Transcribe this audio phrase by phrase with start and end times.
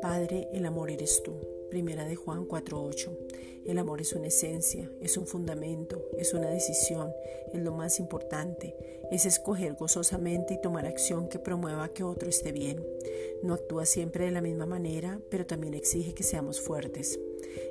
[0.00, 1.32] Padre, el amor eres tú.
[1.70, 3.16] Primera de Juan 4:8.
[3.64, 7.12] El amor es una esencia, es un fundamento, es una decisión,
[7.52, 8.74] es lo más importante,
[9.10, 12.84] es escoger gozosamente y tomar acción que promueva que otro esté bien.
[13.42, 17.18] No actúa siempre de la misma manera, pero también exige que seamos fuertes.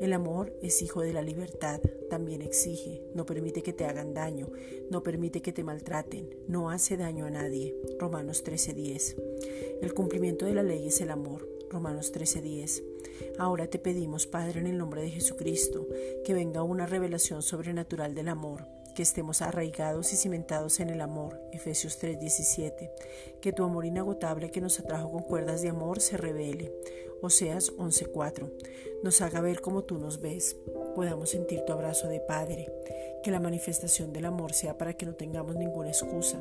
[0.00, 1.80] El amor es hijo de la libertad,
[2.10, 4.50] también exige, no permite que te hagan daño,
[4.90, 7.74] no permite que te maltraten, no hace daño a nadie.
[7.98, 9.16] Romanos 13:10.
[9.82, 11.48] El cumplimiento de la ley es el amor.
[11.70, 12.82] Romanos 13:10.
[13.38, 15.88] Ahora te pedimos, Padre, en el nombre de Jesucristo,
[16.24, 21.40] que venga una revelación sobrenatural del amor, que estemos arraigados y cimentados en el amor,
[21.52, 22.90] Efesios 3:17,
[23.40, 26.72] que tu amor inagotable que nos atrajo con cuerdas de amor se revele,
[27.20, 28.50] Oseas 11:4,
[29.02, 30.56] nos haga ver como tú nos ves,
[30.94, 32.72] podamos sentir tu abrazo de Padre,
[33.24, 36.38] que la manifestación del amor sea para que no tengamos ninguna excusa,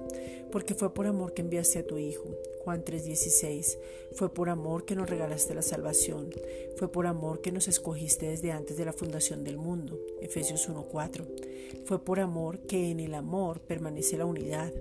[0.52, 2.26] porque fue por amor que enviaste a tu Hijo.
[2.66, 3.80] Juan 3:16,
[4.12, 6.30] fue por amor que nos regalaste la salvación,
[6.76, 9.98] fue por amor que nos escogiste desde antes de la fundación del mundo.
[10.22, 11.26] Efesios 1:4,
[11.86, 14.74] fue por amor que en el amor permanece la unidad.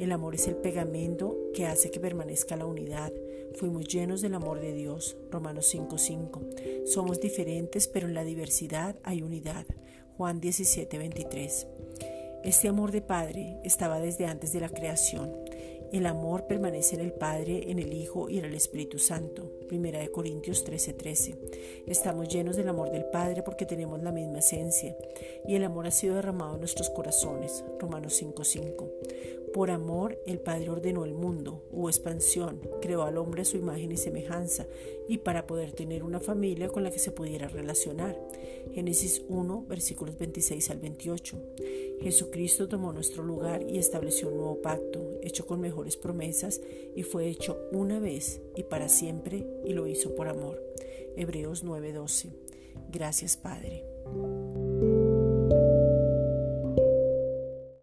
[0.00, 3.12] El amor es el pegamento que hace que permanezca la unidad.
[3.54, 5.16] Fuimos llenos del amor de Dios.
[5.30, 6.40] Romanos 5:5.
[6.86, 9.64] Somos diferentes, pero en la diversidad hay unidad.
[10.16, 11.66] Juan 17, 23.
[12.42, 15.30] Este amor de Padre estaba desde antes de la creación.
[15.92, 19.52] El amor permanece en el Padre, en el Hijo y en el Espíritu Santo.
[19.68, 20.96] Primera de Corintios 13:13.
[20.96, 21.38] 13.
[21.86, 24.96] Estamos llenos del amor del Padre porque tenemos la misma esencia
[25.46, 27.62] y el amor ha sido derramado en nuestros corazones.
[27.78, 28.88] Romanos 5:5.
[29.56, 33.90] Por amor, el Padre ordenó el mundo, hubo expansión, creó al hombre a su imagen
[33.90, 34.66] y semejanza,
[35.08, 38.20] y para poder tener una familia con la que se pudiera relacionar.
[38.74, 41.38] Génesis 1, versículos 26 al 28.
[42.02, 46.60] Jesucristo tomó nuestro lugar y estableció un nuevo pacto, hecho con mejores promesas,
[46.94, 50.62] y fue hecho una vez y para siempre, y lo hizo por amor.
[51.16, 52.28] Hebreos 9:12.
[52.92, 53.84] Gracias, Padre.